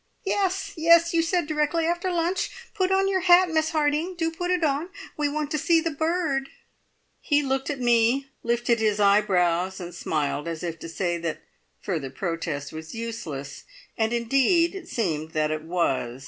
"Yes! 0.25 0.71
Yes! 0.75 1.13
You 1.13 1.21
said 1.21 1.45
directly 1.45 1.85
after 1.85 2.09
lunch. 2.11 2.49
Put 2.73 2.91
on 2.91 3.07
your 3.07 3.19
hat, 3.19 3.51
Miss 3.51 3.69
Harding 3.69 4.15
do 4.15 4.31
put 4.31 4.49
it 4.49 4.63
on! 4.63 4.89
We 5.15 5.29
want 5.29 5.51
to 5.51 5.59
see 5.59 5.79
the 5.79 5.91
bird." 5.91 6.49
He 7.19 7.43
looked 7.43 7.69
at 7.69 7.79
me, 7.79 8.25
lifted 8.41 8.79
his 8.79 8.99
eyebrows, 8.99 9.79
and 9.79 9.93
smiled 9.93 10.47
as 10.47 10.63
if 10.63 10.79
to 10.79 10.89
say 10.89 11.19
that 11.19 11.43
further 11.81 12.09
protest 12.09 12.73
was 12.73 12.95
useless, 12.95 13.63
and 13.95 14.11
indeed 14.11 14.73
it 14.73 14.87
seemed 14.89 15.33
that 15.33 15.51
it 15.51 15.61
was. 15.61 16.19